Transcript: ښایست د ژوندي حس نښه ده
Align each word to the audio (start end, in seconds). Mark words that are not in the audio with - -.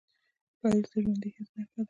ښایست 0.59 0.83
د 0.83 0.85
ژوندي 1.03 1.29
حس 1.35 1.49
نښه 1.57 1.75
ده 1.77 1.79